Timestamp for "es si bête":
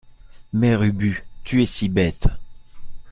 1.61-2.27